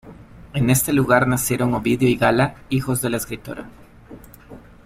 En 0.55 0.71
este 0.71 0.93
lugar 0.93 1.27
nacieron 1.27 1.75
Ovidio 1.75 2.09
y 2.09 2.15
Gala, 2.15 2.55
hijos 2.69 3.03
de 3.03 3.11
la 3.11 3.17
escritora. 3.17 3.69